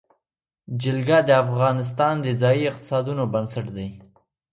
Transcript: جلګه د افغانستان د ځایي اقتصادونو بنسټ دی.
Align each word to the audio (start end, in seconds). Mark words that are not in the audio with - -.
جلګه 0.81 1.19
د 1.25 1.29
افغانستان 1.43 2.15
د 2.21 2.27
ځایي 2.41 2.63
اقتصادونو 2.71 3.23
بنسټ 3.33 3.67
دی. 3.77 3.89